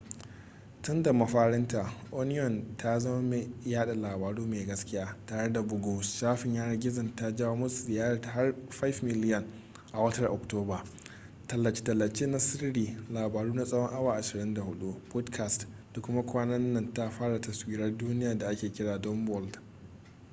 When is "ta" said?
2.77-2.99, 7.15-7.35, 16.93-17.09